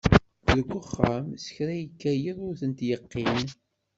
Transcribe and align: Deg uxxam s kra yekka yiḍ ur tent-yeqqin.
Deg 0.47 0.67
uxxam 0.77 1.27
s 1.43 1.45
kra 1.55 1.73
yekka 1.81 2.11
yiḍ 2.21 2.37
ur 2.47 2.55
tent-yeqqin. 2.61 3.47